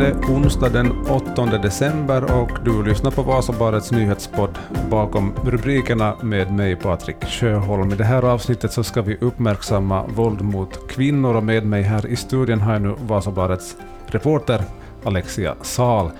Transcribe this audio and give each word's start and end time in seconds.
det 0.00 0.14
onsdag 0.14 0.68
den 0.68 0.92
8 1.08 1.58
december 1.62 2.40
och 2.40 2.50
du 2.64 2.82
lyssnar 2.82 3.10
på 3.10 3.22
Vasabarets 3.22 3.92
nyhetspodd 3.92 4.58
bakom 4.90 5.32
rubrikerna 5.44 6.16
med 6.22 6.52
mig 6.52 6.76
Patrik 6.76 7.24
Sjöholm. 7.24 7.92
I 7.92 7.96
det 7.96 8.04
här 8.04 8.22
avsnittet 8.22 8.72
så 8.72 8.84
ska 8.84 9.02
vi 9.02 9.16
uppmärksamma 9.20 10.06
våld 10.06 10.40
mot 10.40 10.88
kvinnor 10.88 11.34
och 11.34 11.44
med 11.44 11.66
mig 11.66 11.82
här 11.82 12.06
i 12.06 12.16
studion 12.16 12.60
har 12.60 12.72
jag 12.72 12.82
nu 12.82 12.94
Vasabarets 12.98 13.76
reporter 14.06 14.62
Alexia 15.04 15.54
Sal. 15.62 16.10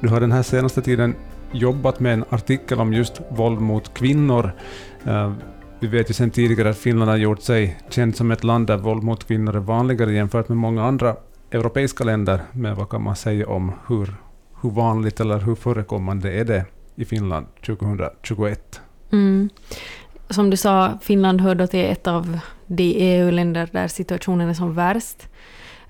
Du 0.00 0.08
har 0.08 0.20
den 0.20 0.32
här 0.32 0.42
senaste 0.42 0.82
tiden 0.82 1.14
jobbat 1.52 2.00
med 2.00 2.12
en 2.12 2.24
artikel 2.30 2.80
om 2.80 2.92
just 2.92 3.20
våld 3.28 3.60
mot 3.60 3.94
kvinnor. 3.94 4.52
Eh, 5.06 5.32
vi 5.80 5.86
vet 5.86 6.10
ju 6.10 6.14
sedan 6.14 6.30
tidigare 6.30 6.70
att 6.70 6.78
Finland 6.78 7.10
har 7.10 7.16
gjort 7.16 7.42
sig 7.42 7.78
känt 7.88 8.16
som 8.16 8.30
ett 8.30 8.44
land 8.44 8.66
där 8.66 8.76
våld 8.76 9.02
mot 9.02 9.24
kvinnor 9.24 9.56
är 9.56 9.60
vanligare 9.60 10.12
jämfört 10.12 10.48
med 10.48 10.58
många 10.58 10.84
andra 10.84 11.16
europeiska 11.50 12.04
länder. 12.04 12.40
Men 12.52 12.74
vad 12.74 12.88
kan 12.88 13.02
man 13.02 13.16
säga 13.16 13.48
om 13.48 13.72
hur, 13.88 14.14
hur 14.62 14.70
vanligt 14.70 15.20
eller 15.20 15.38
hur 15.38 15.54
förekommande 15.54 16.32
är 16.32 16.44
det 16.44 16.64
i 16.94 17.04
Finland 17.04 17.46
2021? 17.66 18.80
Mm. 19.12 19.50
Som 20.30 20.50
du 20.50 20.56
sa, 20.56 20.98
Finland 21.02 21.40
hör 21.40 21.54
då 21.54 21.66
till 21.66 21.84
ett 21.84 22.06
av 22.06 22.38
de 22.66 22.94
EU-länder 22.96 23.68
där 23.72 23.88
situationen 23.88 24.48
är 24.48 24.54
som 24.54 24.74
värst. 24.74 25.28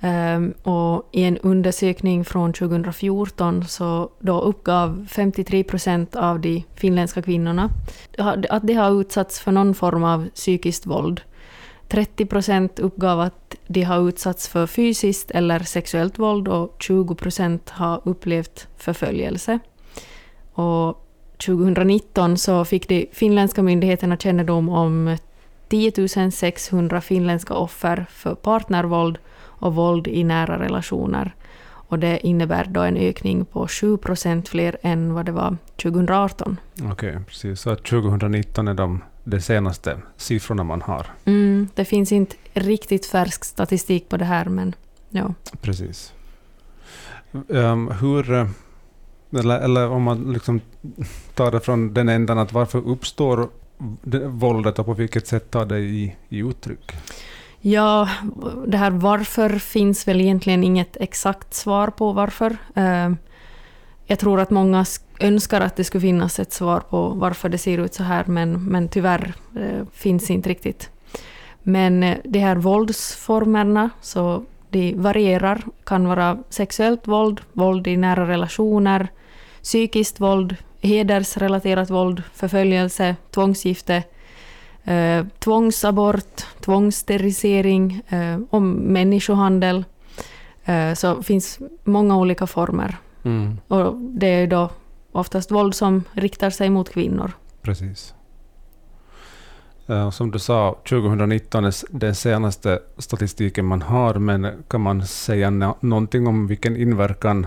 Um, 0.02 0.54
och 0.62 1.08
I 1.12 1.22
en 1.22 1.38
undersökning 1.38 2.24
från 2.24 2.52
2014 2.52 3.64
så 3.68 4.10
då 4.20 4.40
uppgav 4.40 5.06
53 5.10 5.64
procent 5.64 6.16
av 6.16 6.40
de 6.40 6.64
finländska 6.74 7.22
kvinnorna 7.22 7.70
att 8.48 8.66
de 8.66 8.74
har 8.74 9.00
utsatts 9.00 9.40
för 9.40 9.52
någon 9.52 9.74
form 9.74 10.04
av 10.04 10.28
psykiskt 10.34 10.86
våld. 10.86 11.20
30 11.88 12.26
procent 12.26 12.78
uppgav 12.78 13.20
att 13.20 13.49
de 13.72 13.82
har 13.82 14.08
utsatts 14.08 14.48
för 14.48 14.66
fysiskt 14.66 15.30
eller 15.30 15.58
sexuellt 15.58 16.18
våld 16.18 16.48
och 16.48 16.76
20 16.78 17.14
procent 17.14 17.70
har 17.70 18.00
upplevt 18.04 18.68
förföljelse. 18.76 19.58
Och 20.52 21.06
2019 21.46 22.36
så 22.36 22.64
fick 22.64 22.88
de 22.88 23.08
finländska 23.12 23.62
myndigheterna 23.62 24.16
kännedom 24.16 24.68
om 24.68 25.16
10 25.68 26.30
600 26.30 27.00
finländska 27.00 27.54
offer 27.54 28.06
för 28.10 28.34
partnervåld 28.34 29.18
och 29.36 29.74
våld 29.74 30.08
i 30.08 30.24
nära 30.24 30.58
relationer. 30.58 31.34
Och 31.62 31.98
det 31.98 32.26
innebär 32.26 32.64
då 32.64 32.80
en 32.80 32.96
ökning 32.96 33.44
på 33.44 33.68
7 33.68 33.96
procent 33.96 34.48
fler 34.48 34.76
än 34.82 35.14
vad 35.14 35.26
det 35.26 35.32
var 35.32 35.56
2018. 35.82 36.56
Okej, 36.74 36.92
okay, 36.92 37.24
precis. 37.24 37.60
Så 37.60 37.76
2019 37.76 38.68
är 38.68 38.74
de, 38.74 39.02
de 39.24 39.40
senaste 39.40 39.98
siffrorna 40.16 40.64
man 40.64 40.82
har. 40.82 41.06
Mm, 41.24 41.68
det 41.74 41.84
finns 41.84 42.12
inte 42.12 42.36
riktigt 42.54 43.06
färsk 43.06 43.44
statistik 43.44 44.08
på 44.08 44.16
det 44.16 44.24
här, 44.24 44.44
men 44.44 44.74
ja. 45.10 45.34
Precis. 45.60 46.12
Um, 47.48 47.90
hur... 47.90 48.48
Eller, 49.32 49.60
eller 49.60 49.88
om 49.88 50.02
man 50.02 50.32
liksom 50.32 50.60
tar 51.34 51.50
det 51.50 51.60
från 51.60 51.94
den 51.94 52.08
ändan, 52.08 52.38
att 52.38 52.52
varför 52.52 52.78
uppstår 52.88 53.48
våldet 54.28 54.78
och 54.78 54.86
på 54.86 54.94
vilket 54.94 55.26
sätt 55.26 55.50
tar 55.50 55.64
det 55.64 55.78
i, 55.78 56.16
i 56.28 56.38
uttryck? 56.38 56.92
Ja, 57.60 58.08
det 58.66 58.76
här 58.76 58.90
varför 58.90 59.58
finns 59.58 60.08
väl 60.08 60.20
egentligen 60.20 60.64
inget 60.64 60.96
exakt 60.96 61.54
svar 61.54 61.88
på 61.88 62.12
varför. 62.12 62.56
Ehm, 62.74 63.16
jag 64.10 64.18
tror 64.18 64.40
att 64.40 64.50
många 64.50 64.84
önskar 65.20 65.60
att 65.60 65.76
det 65.76 65.84
skulle 65.84 66.00
finnas 66.00 66.38
ett 66.40 66.52
svar 66.52 66.80
på 66.80 67.08
varför 67.08 67.48
det 67.48 67.58
ser 67.58 67.78
ut 67.78 67.94
så 67.94 68.02
här, 68.02 68.24
men, 68.24 68.64
men 68.64 68.88
tyvärr 68.88 69.34
eh, 69.56 69.86
finns 69.92 70.30
inte 70.30 70.48
riktigt. 70.48 70.90
Men 71.62 72.02
eh, 72.02 72.18
de 72.24 72.38
här 72.38 72.56
våldsformerna, 72.56 73.90
så 74.00 74.44
de 74.70 74.94
varierar, 74.94 75.62
kan 75.84 76.08
vara 76.08 76.38
sexuellt 76.48 77.08
våld, 77.08 77.40
våld 77.52 77.86
i 77.86 77.96
nära 77.96 78.28
relationer, 78.28 79.08
psykiskt 79.62 80.20
våld, 80.20 80.56
hedersrelaterat 80.80 81.90
våld, 81.90 82.22
förföljelse, 82.34 83.16
tvångsgifte, 83.30 84.02
eh, 84.84 85.26
tvångsabort, 85.38 86.46
tvångssterilisering, 86.60 88.02
eh, 88.08 88.38
om 88.50 88.70
människohandel. 88.70 89.84
Eh, 90.64 90.94
så 90.94 91.14
det 91.14 91.22
finns 91.22 91.58
många 91.84 92.16
olika 92.16 92.46
former. 92.46 92.96
Mm. 93.22 93.58
Och 93.68 93.96
det 93.96 94.26
är 94.26 94.46
då 94.46 94.70
oftast 95.12 95.50
våld 95.50 95.74
som 95.74 96.04
riktar 96.12 96.50
sig 96.50 96.70
mot 96.70 96.90
kvinnor. 96.90 97.32
Precis. 97.62 98.14
Som 100.12 100.30
du 100.30 100.38
sa, 100.38 100.78
2019 100.88 101.64
är 101.64 101.74
den 101.90 102.14
senaste 102.14 102.78
statistiken 102.98 103.66
man 103.66 103.82
har, 103.82 104.14
men 104.14 104.62
kan 104.68 104.80
man 104.80 105.06
säga 105.06 105.50
någonting 105.80 106.26
om 106.26 106.46
vilken 106.46 106.76
inverkan 106.76 107.46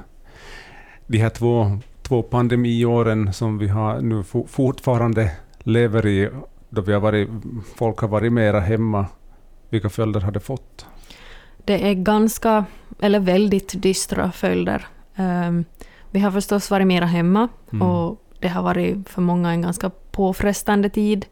de 1.08 1.18
här 1.18 1.30
två, 1.30 1.80
två 2.02 2.24
pandemiåren 2.24 3.34
som 3.34 3.58
vi 3.58 3.68
har 3.68 4.02
nu 4.02 4.24
fortfarande 4.48 5.32
lever 5.60 6.06
i 6.06 6.30
då 6.70 6.82
vi 6.82 6.94
har 6.94 7.00
varit, 7.00 7.30
folk 7.76 8.00
har 8.00 8.08
varit 8.08 8.34
mera 8.34 8.60
hemma, 8.60 9.06
vilka 9.70 9.90
följder 9.90 10.22
har 10.22 10.32
det 10.32 10.40
fått? 10.40 10.86
Det 11.66 11.90
är 11.90 11.94
ganska, 11.94 12.66
eller 13.00 13.20
väldigt 13.20 13.82
dystra 13.82 14.32
följder. 14.32 14.88
Um, 15.16 15.66
vi 16.12 16.20
har 16.20 16.32
förstås 16.32 16.72
varit 16.72 16.88
mera 16.88 17.06
hemma 17.06 17.48
mm. 17.74 17.88
och 17.88 18.22
det 18.40 18.48
har 18.48 18.64
varit 18.64 19.10
för 19.10 19.22
många 19.22 19.52
en 19.52 19.62
ganska 19.62 19.92
påfrestande 20.12 20.90
tid. 20.90 21.26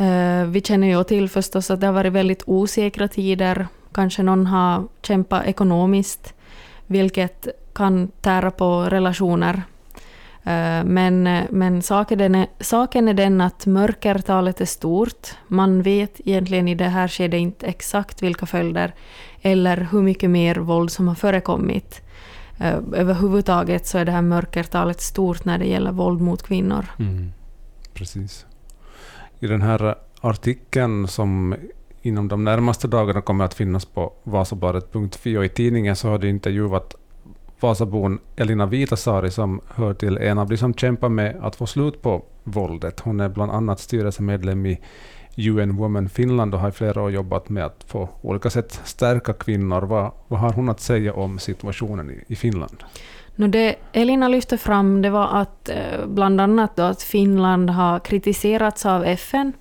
Uh, 0.00 0.44
vi 0.44 0.60
känner 0.64 0.86
ju 0.86 1.04
till 1.04 1.28
förstås 1.28 1.70
att 1.70 1.80
det 1.80 1.86
har 1.86 1.94
varit 1.94 2.12
väldigt 2.12 2.42
osäkra 2.46 3.08
tider. 3.08 3.66
Kanske 3.94 4.22
någon 4.22 4.46
har 4.46 4.88
kämpat 5.02 5.46
ekonomiskt, 5.46 6.34
vilket 6.86 7.48
kan 7.74 8.08
tära 8.08 8.50
på 8.50 8.82
relationer 8.82 9.62
Eh, 10.44 10.84
men, 10.84 11.22
men 11.50 11.82
saken, 11.82 12.34
är, 12.34 12.46
saken 12.60 13.08
är 13.08 13.14
den 13.14 13.40
att 13.40 13.66
mörkertalet 13.66 14.60
är 14.60 14.64
stort. 14.64 15.28
Man 15.48 15.82
vet 15.82 16.20
egentligen 16.24 16.68
i 16.68 16.74
det 16.74 16.84
här 16.84 17.08
skedet 17.08 17.40
inte 17.40 17.66
exakt 17.66 18.22
vilka 18.22 18.46
följder 18.46 18.94
eller 19.42 19.88
hur 19.92 20.02
mycket 20.02 20.30
mer 20.30 20.56
våld 20.56 20.90
som 20.90 21.08
har 21.08 21.14
förekommit. 21.14 22.02
Eh, 22.62 22.78
överhuvudtaget 22.92 23.86
så 23.86 23.98
är 23.98 24.04
det 24.04 24.12
här 24.12 24.22
mörkertalet 24.22 25.00
stort 25.00 25.44
när 25.44 25.58
det 25.58 25.64
gäller 25.64 25.92
våld 25.92 26.20
mot 26.20 26.42
kvinnor. 26.42 26.86
Mm, 26.98 27.32
precis. 27.94 28.46
I 29.40 29.46
den 29.46 29.62
här 29.62 29.94
artikeln 30.20 31.08
som 31.08 31.54
inom 32.02 32.28
de 32.28 32.44
närmaste 32.44 32.88
dagarna 32.88 33.20
kommer 33.20 33.44
att 33.44 33.54
finnas 33.54 33.84
på 33.84 34.12
vasabaret.fi 34.22 35.36
och 35.36 35.44
i 35.44 35.48
tidningen 35.48 35.96
så 35.96 36.08
har 36.08 36.18
du 36.18 36.28
intervjuat 36.28 36.94
Vasabon 37.60 38.18
Elina 38.36 38.66
Vitasari 38.66 39.30
som 39.30 39.60
hör 39.68 39.94
till 39.94 40.18
en 40.18 40.38
av 40.38 40.48
de 40.48 40.56
som 40.56 40.74
kämpar 40.74 41.08
med 41.08 41.36
att 41.42 41.56
få 41.56 41.66
slut 41.66 42.02
på 42.02 42.24
våldet. 42.44 43.00
Hon 43.00 43.20
är 43.20 43.28
bland 43.28 43.52
annat 43.52 43.80
styrelsemedlem 43.80 44.66
i 44.66 44.80
UN 45.36 45.76
Women 45.76 46.08
Finland 46.08 46.54
och 46.54 46.60
har 46.60 46.68
i 46.68 46.72
flera 46.72 47.02
år 47.02 47.10
jobbat 47.10 47.48
med 47.48 47.64
att 47.64 47.88
på 47.88 48.08
olika 48.20 48.50
sätt 48.50 48.80
stärka 48.84 49.32
kvinnor. 49.32 49.82
Vad, 49.82 50.10
vad 50.28 50.40
har 50.40 50.52
hon 50.52 50.68
att 50.68 50.80
säga 50.80 51.14
om 51.14 51.38
situationen 51.38 52.10
i, 52.10 52.24
i 52.32 52.36
Finland? 52.36 52.84
No 53.36 53.46
det 53.46 53.76
Elina 53.92 54.28
lyfte 54.28 54.58
fram 54.58 55.02
det 55.02 55.10
var 55.10 55.28
att 55.40 55.68
eh, 55.68 56.06
bland 56.06 56.40
annat 56.40 56.76
då 56.76 56.82
att 56.82 57.02
Finland 57.02 57.70
har 57.70 57.98
kritiserats 57.98 58.86
av 58.86 59.04
FN 59.04 59.52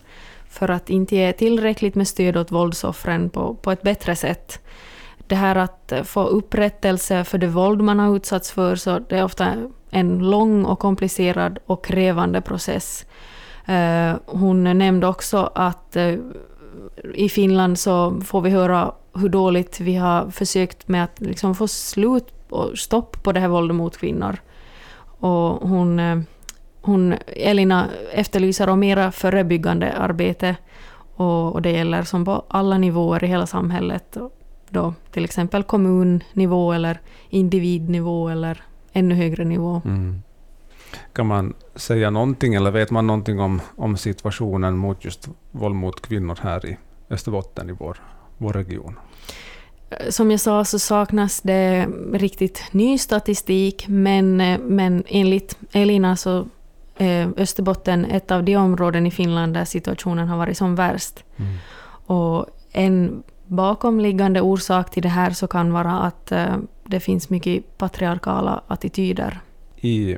för 0.50 0.70
att 0.70 0.90
inte 0.90 1.16
ge 1.16 1.34
tillräckligt 1.34 1.96
med 1.96 2.08
stöd 2.08 2.38
åt 2.38 2.52
våldsoffren 2.52 3.30
på, 3.30 3.56
på 3.56 3.72
ett 3.72 3.82
bättre 3.82 4.16
sätt 4.16 4.60
det 5.32 5.36
här 5.36 5.56
att 5.56 5.94
få 6.04 6.24
upprättelse 6.24 7.24
för 7.24 7.38
det 7.38 7.48
våld 7.48 7.82
man 7.82 8.00
har 8.00 8.16
utsatts 8.16 8.52
för, 8.52 8.76
så 8.76 9.00
det 9.00 9.18
är 9.18 9.24
ofta 9.24 9.54
en 9.90 10.30
lång 10.30 10.66
och 10.66 10.80
komplicerad 10.80 11.60
och 11.66 11.86
krävande 11.86 12.42
process. 12.42 13.06
Eh, 13.72 14.16
hon 14.26 14.64
nämnde 14.64 15.08
också 15.08 15.52
att 15.56 15.96
eh, 15.96 16.16
i 17.14 17.30
Finland 17.30 17.80
så 17.80 18.22
får 18.22 18.42
vi 18.42 18.50
höra 18.50 18.92
hur 19.14 19.30
dåligt 19.30 19.80
vi 19.80 19.96
har 19.96 20.30
försökt 20.30 20.88
med 20.88 21.04
att 21.04 21.20
liksom 21.20 21.56
få 21.56 21.68
slut 21.68 22.34
och 22.50 22.78
stopp 22.78 23.24
på 23.24 23.32
det 23.32 23.40
här 23.40 23.48
våldet 23.48 23.76
mot 23.76 23.98
kvinnor. 23.98 24.38
Och 25.20 25.70
hon, 25.70 26.00
eh, 26.00 26.20
hon, 26.82 27.16
Elina 27.28 27.88
efterlyser 28.12 28.76
mera 28.76 29.12
förebyggande 29.12 29.94
arbete 29.94 30.56
och, 31.16 31.62
det 31.62 31.72
gäller 31.72 32.04
som 32.04 32.26
på 32.26 32.46
alla 32.48 32.78
nivåer 32.78 33.24
i 33.24 33.28
hela 33.28 33.48
samhället 33.48 34.18
då 34.70 34.94
till 35.12 35.26
exempel 35.26 35.64
kommunnivå 35.64 36.74
eller 36.74 37.00
individnivå 37.30 38.30
eller 38.30 38.64
ännu 38.94 39.16
högre 39.16 39.44
nivå. 39.44 39.82
Mm. 39.86 40.22
Kan 41.14 41.28
man 41.28 41.54
säga 41.76 42.10
någonting 42.10 42.54
eller 42.56 42.72
vet 42.72 42.92
man 42.92 43.08
någonting 43.08 43.40
om, 43.40 43.62
om 43.76 43.98
situationen 43.98 44.78
mot 44.78 45.06
just 45.06 45.30
våld 45.52 45.76
mot 45.76 46.02
kvinnor 46.02 46.40
här 46.42 46.66
i 46.66 46.78
Österbotten 47.10 47.70
i 47.70 47.74
vår, 47.74 47.98
vår 48.38 48.54
region? 48.54 49.00
Som 50.10 50.32
jag 50.32 50.40
sa 50.40 50.66
så 50.66 50.80
saknas 50.80 51.42
det 51.42 51.88
riktigt 52.14 52.64
ny 52.72 52.98
statistik 52.98 53.86
men, 53.88 54.38
men 54.68 55.04
enligt 55.08 55.58
Elina 55.72 56.16
så 56.16 56.48
är 56.98 57.34
Österbotten 57.38 58.06
ett 58.06 58.32
av 58.32 58.44
de 58.44 58.56
områden 58.56 59.06
i 59.06 59.12
Finland 59.12 59.54
där 59.54 59.66
situationen 59.66 60.28
har 60.28 60.38
varit 60.38 60.58
som 60.58 60.76
värst. 60.76 61.24
Mm. 61.38 61.58
Och 62.06 62.46
en 62.72 63.24
bakomliggande 63.48 64.42
orsak 64.42 64.92
till 64.92 65.04
det 65.04 65.10
här 65.10 65.32
så 65.32 65.48
kan 65.48 65.74
vara 65.74 66.00
att 66.00 66.32
eh, 66.32 66.58
det 66.86 67.00
finns 67.00 67.30
mycket 67.30 67.78
patriarkala 67.78 68.64
attityder. 68.68 69.40
I 69.76 70.18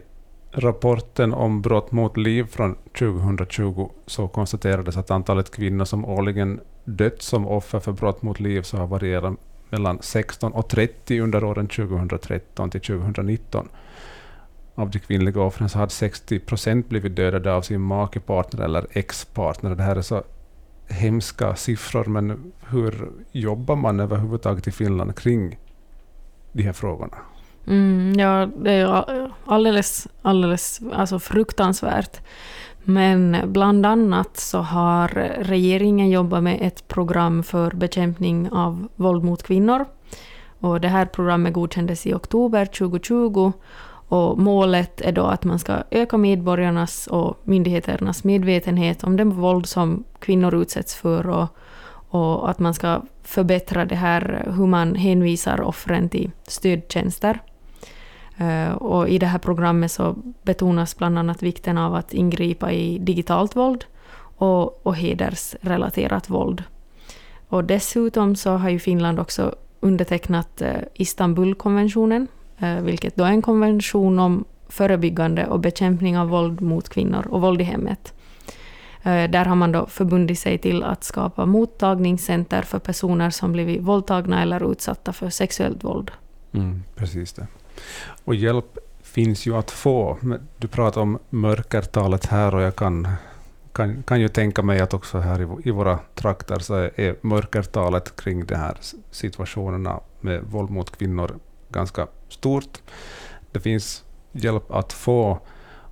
rapporten 0.54 1.34
om 1.34 1.62
brott 1.62 1.92
mot 1.92 2.18
liv 2.18 2.44
från 2.44 2.76
2020 3.00 3.90
så 4.06 4.28
konstaterades 4.28 4.98
att 4.98 5.12
antalet 5.12 5.52
kvinnor 5.52 5.86
som 5.86 6.06
årligen 6.06 6.60
dött 6.84 7.22
som 7.22 7.48
offer 7.48 7.80
för 7.80 7.92
brott 7.92 8.22
mot 8.22 8.40
liv 8.40 8.62
så 8.62 8.78
har 8.78 8.88
varierat 8.88 9.34
mellan 9.70 9.98
16 10.02 10.54
och 10.54 10.70
30 10.70 11.20
under 11.20 11.44
åren 11.44 11.68
2013 11.68 12.70
till 12.70 12.82
2019. 12.82 13.70
Av 14.76 14.90
de 14.90 15.00
kvinnliga 15.00 15.42
offren 15.42 15.70
så 15.70 15.78
hade 15.80 15.92
60 15.92 16.40
procent 16.40 16.90
blivit 16.90 17.16
dödade 17.16 17.54
av 17.54 17.62
sin 17.62 17.82
make, 17.82 18.20
partner 18.20 18.66
eller 18.66 18.88
ex-partner. 18.92 19.76
Det 19.76 19.84
här 19.84 19.96
är 19.96 20.02
så 20.02 20.24
hemska 20.88 21.56
siffror, 21.56 22.06
men 22.06 22.54
hur 22.70 23.12
jobbar 23.32 23.76
man 23.76 24.00
överhuvudtaget 24.00 24.68
i 24.68 24.72
Finland 24.72 25.16
kring 25.16 25.60
de 26.52 26.64
här 26.64 26.74
frågorna? 26.74 27.18
Mm, 27.68 28.20
ja, 28.20 28.50
det 28.56 28.72
är 28.72 29.32
alldeles, 29.46 30.08
alldeles 30.22 30.82
alltså 30.94 31.20
fruktansvärt. 31.20 32.22
Men 32.84 33.38
bland 33.46 33.86
annat 33.86 34.38
så 34.38 34.58
har 34.58 35.08
regeringen 35.40 36.10
jobbat 36.10 36.44
med 36.44 36.58
ett 36.62 36.88
program 36.88 37.44
för 37.44 37.72
bekämpning 37.72 38.50
av 38.52 38.88
våld 38.96 39.24
mot 39.24 39.44
kvinnor. 39.44 39.86
Och 40.60 40.82
det 40.82 40.88
här 40.88 41.06
programmet 41.06 41.54
godkändes 41.54 42.08
i 42.08 42.14
oktober 42.14 42.66
2020 42.66 43.52
och 44.08 44.38
målet 44.40 45.02
är 45.02 45.12
då 45.12 45.24
att 45.24 45.44
man 45.44 45.60
ska 45.60 45.74
öka 45.92 46.18
medborgarnas 46.18 47.08
och 47.08 47.38
myndigheternas 47.44 48.24
medvetenhet 48.24 49.04
om 49.04 49.18
det 49.18 49.24
våld 49.24 49.66
som 49.66 50.04
kvinnor 50.20 50.56
utsätts 50.62 50.96
för 50.96 51.30
och, 51.30 51.48
och 52.10 52.50
att 52.50 52.60
man 52.60 52.74
ska 52.74 53.02
förbättra 53.24 53.86
det 53.86 53.96
här 53.96 54.54
hur 54.58 54.68
man 54.68 54.96
hänvisar 54.96 55.62
offren 55.62 56.10
till 56.10 56.32
stödtjänster. 56.48 57.40
Eh, 58.38 58.72
och 58.72 59.10
I 59.10 59.18
det 59.18 59.26
här 59.26 59.40
programmet 59.40 59.92
så 59.92 60.16
betonas 60.44 60.98
bland 60.98 61.20
annat 61.20 61.44
vikten 61.44 61.78
av 61.78 61.96
att 61.96 62.14
ingripa 62.14 62.72
i 62.72 62.98
digitalt 62.98 63.56
våld 63.56 63.86
och, 64.38 64.86
och 64.86 64.96
hedersrelaterat 64.96 66.30
våld. 66.30 66.64
Och 67.50 67.64
dessutom 67.64 68.36
så 68.36 68.52
har 68.52 68.70
ju 68.70 68.80
Finland 68.80 69.20
också 69.20 69.56
undertecknat 69.80 70.62
eh, 70.62 70.76
Istanbulkonventionen, 70.94 72.28
eh, 72.58 72.76
vilket 72.76 73.16
då 73.16 73.24
är 73.24 73.30
en 73.30 73.42
konvention 73.42 74.20
om 74.20 74.46
förebyggande 74.68 75.48
och 75.48 75.60
bekämpning 75.60 76.18
av 76.18 76.28
våld 76.28 76.62
mot 76.62 76.90
kvinnor 76.90 77.28
och 77.30 77.42
våld 77.42 77.62
i 77.62 77.64
hemmet. 77.64 78.14
Där 79.04 79.46
har 79.46 79.56
man 79.56 79.72
då 79.72 79.86
förbundit 79.86 80.40
sig 80.40 80.58
till 80.58 80.84
att 80.84 81.04
skapa 81.04 81.46
mottagningscenter 81.46 82.62
för 82.62 82.80
personer 82.80 83.30
som 83.30 83.52
blivit 83.52 83.82
våldtagna 83.82 84.42
eller 84.42 84.72
utsatta 84.72 85.14
för 85.14 85.30
sexuellt 85.30 85.84
våld. 85.84 86.12
Mm, 86.54 86.84
precis 86.96 87.34
det. 87.34 87.48
Och 88.26 88.36
hjälp 88.36 88.78
finns 89.04 89.46
ju 89.46 89.56
att 89.56 89.72
få. 89.72 90.18
Du 90.58 90.68
pratar 90.68 91.02
om 91.02 91.20
mörkertalet 91.30 92.26
här 92.26 92.56
och 92.56 92.62
jag 92.62 92.76
kan, 92.76 93.08
kan, 93.72 94.04
kan 94.04 94.22
ju 94.22 94.28
tänka 94.28 94.62
mig 94.62 94.80
att 94.80 94.94
också 94.94 95.20
här 95.20 95.42
i, 95.42 95.70
i 95.70 95.72
våra 95.72 96.00
trakter 96.16 96.60
så 96.60 96.76
är 96.76 97.16
mörkertalet 97.22 98.16
kring 98.16 98.46
de 98.46 98.56
här 98.56 98.78
situationerna 99.12 100.00
med 100.22 100.44
våld 100.44 100.70
mot 100.70 100.98
kvinnor 100.98 101.36
ganska 101.70 102.08
stort. 102.30 102.82
Det 103.52 103.60
finns 103.60 104.04
hjälp 104.32 104.72
att 104.72 104.94
få 104.94 105.40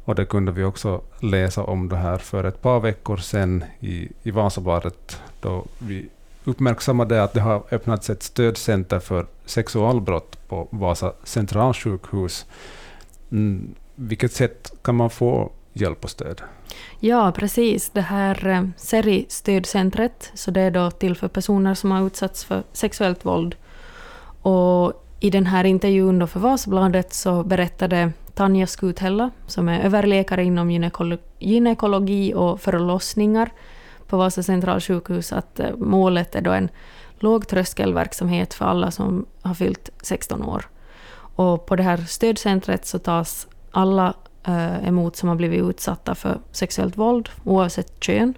och 0.06 0.16
det 0.16 0.26
kunde 0.26 0.52
vi 0.52 0.64
också 0.64 1.02
läsa 1.20 1.64
om 1.64 1.90
det 1.90 1.96
här 1.96 2.18
för 2.18 2.44
ett 2.44 2.62
par 2.62 2.80
veckor 2.80 3.18
sedan 3.18 3.64
i, 3.80 4.10
i 4.24 4.32
Vasabladet 4.32 5.22
då 5.42 5.66
vi 5.80 6.10
uppmärksammade 6.44 7.24
att 7.24 7.34
det 7.34 7.42
har 7.42 7.64
öppnats 7.72 8.10
ett 8.10 8.24
stödcenter 8.24 9.00
för 9.00 9.26
sexualbrott 9.52 10.48
på 10.48 10.68
Vasa 10.70 11.14
centralsjukhus. 11.24 12.46
Mm, 13.32 13.76
vilket 13.96 14.32
sätt 14.32 14.74
kan 14.82 14.96
man 14.96 15.10
få 15.10 15.52
hjälp 15.74 16.04
och 16.04 16.10
stöd? 16.10 16.42
Ja, 17.00 17.32
precis. 17.32 17.90
Det 17.90 18.02
här 18.02 18.48
eh, 18.48 18.64
SERI-stödcentret, 18.78 20.32
så 20.34 20.52
det 20.52 20.62
är 20.62 20.72
då 20.72 20.92
till 20.92 21.16
för 21.16 21.28
personer 21.28 21.74
som 21.74 21.92
har 21.92 22.08
utsatts 22.08 22.46
för 22.46 22.64
sexuellt 22.72 23.26
våld. 23.26 23.56
Och 24.42 25.06
i 25.20 25.30
den 25.30 25.46
här 25.46 25.64
intervjun 25.64 26.20
då 26.20 26.28
för 26.28 26.40
Vasabladet 26.40 27.14
så 27.14 27.44
berättade 27.44 28.12
Tanja 28.34 28.68
Skuthella, 28.68 29.32
som 29.48 29.70
är 29.70 29.80
överläkare 29.86 30.44
inom 30.44 30.92
gynekologi 31.40 32.34
och 32.34 32.62
förlossningar, 32.62 33.52
på 34.08 34.18
Vasa 34.18 34.44
centralsjukhus 34.44 35.34
att 35.34 35.60
eh, 35.60 35.76
målet 35.78 36.36
är 36.36 36.42
då 36.42 36.52
en 36.52 36.70
lågtröskelverksamhet 37.24 38.54
för 38.54 38.66
alla 38.66 38.92
som 38.92 39.26
har 39.42 39.54
fyllt 39.54 39.90
16 40.02 40.44
år. 40.44 40.66
Och 41.36 41.66
på 41.66 41.76
det 41.76 41.84
här 41.84 41.98
stödcentret 41.98 42.86
så 42.86 43.00
tas 43.00 43.48
alla 43.72 44.14
eh, 44.48 44.88
emot 44.88 45.16
som 45.16 45.30
har 45.30 45.36
blivit 45.36 45.64
utsatta 45.64 46.16
för 46.16 46.40
sexuellt 46.52 46.98
våld, 46.98 47.30
oavsett 47.44 48.04
kön. 48.04 48.34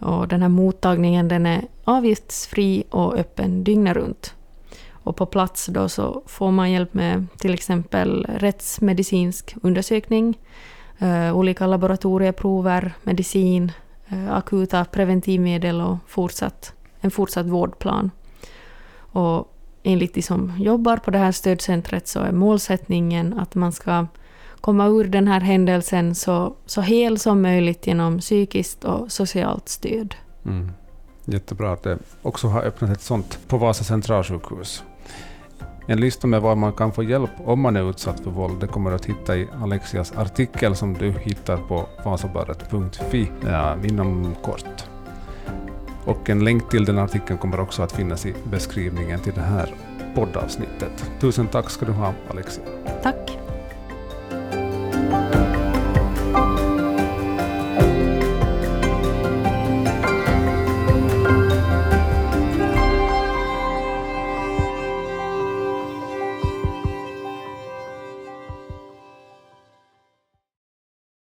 Och 0.00 0.28
den 0.28 0.42
här 0.42 0.48
mottagningen 0.48 1.28
den 1.28 1.46
är 1.46 1.62
avgiftsfri 1.84 2.84
och 2.90 3.14
öppen 3.14 3.64
dygnet 3.64 3.96
runt. 3.96 4.34
Och 4.90 5.16
på 5.16 5.26
plats 5.26 5.66
då 5.66 5.88
så 5.88 6.22
får 6.26 6.50
man 6.50 6.70
hjälp 6.70 6.94
med 6.94 7.26
till 7.38 7.54
exempel 7.54 8.26
rättsmedicinsk 8.28 9.56
undersökning, 9.62 10.38
eh, 10.98 11.36
olika 11.36 11.66
laboratorieprover, 11.66 12.92
medicin, 13.02 13.72
Eh, 14.12 14.32
akuta 14.32 14.84
preventivmedel 14.84 15.80
och 15.80 15.96
fortsatt, 16.06 16.72
en 17.02 17.10
fortsatt 17.10 17.46
vårdplan. 17.46 18.10
Och 18.96 19.52
enligt 19.82 20.14
de 20.14 20.22
som 20.22 20.52
jobbar 20.58 20.96
på 20.96 21.10
det 21.10 21.18
här 21.18 21.32
stödcentret 21.32 22.08
så 22.08 22.20
är 22.20 22.32
målsättningen 22.32 23.38
att 23.38 23.54
man 23.54 23.72
ska 23.72 24.06
komma 24.60 24.86
ur 24.86 25.04
den 25.04 25.28
här 25.28 25.40
händelsen 25.40 26.14
så, 26.14 26.56
så 26.66 26.80
hel 26.80 27.18
som 27.18 27.42
möjligt 27.42 27.86
genom 27.86 28.18
psykiskt 28.18 28.84
och 28.84 29.12
socialt 29.12 29.68
stöd. 29.68 30.14
Mm. 30.44 30.70
Jättebra 31.24 31.72
att 31.72 31.82
det 31.82 31.98
också 32.22 32.48
har 32.48 32.62
öppnat 32.62 32.90
ett 32.90 33.02
sånt 33.02 33.38
på 33.48 33.58
Vasa 33.58 33.84
centralsjukhus. 33.84 34.84
En 35.86 36.00
lista 36.00 36.26
med 36.26 36.40
var 36.40 36.54
man 36.54 36.72
kan 36.72 36.92
få 36.92 37.02
hjälp 37.02 37.30
om 37.44 37.60
man 37.60 37.76
är 37.76 37.90
utsatt 37.90 38.20
för 38.20 38.30
våld 38.30 38.60
det 38.60 38.66
kommer 38.66 38.90
du 38.90 38.96
att 38.96 39.04
hitta 39.04 39.36
i 39.36 39.48
Alexias 39.62 40.12
artikel 40.12 40.76
som 40.76 40.94
du 40.94 41.10
hittar 41.10 41.56
på 41.56 41.88
vasabaret.fi 42.04 43.30
ja, 43.44 43.76
inom 43.84 44.34
kort. 44.42 44.84
Och 46.04 46.30
en 46.30 46.44
länk 46.44 46.70
till 46.70 46.84
den 46.84 46.98
artikeln 46.98 47.38
kommer 47.38 47.60
också 47.60 47.82
att 47.82 47.92
finnas 47.92 48.26
i 48.26 48.34
beskrivningen 48.44 49.20
till 49.20 49.32
det 49.34 49.40
här 49.40 49.74
poddavsnittet. 50.14 51.10
Tusen 51.20 51.46
tack 51.46 51.70
ska 51.70 51.86
du 51.86 51.92
ha, 51.92 52.14
Alexia. 52.30 52.64
Tack. 53.02 53.38